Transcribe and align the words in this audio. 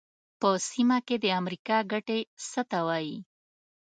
په 0.39 0.49
سیمه 0.69 0.97
کې 1.07 1.15
د 1.19 1.25
امریکا 1.39 1.77
ګټې 1.91 2.19
څه 2.49 2.61
ته 2.69 2.79
وایي. 2.87 3.17